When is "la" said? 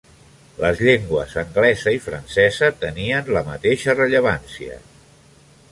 3.37-3.45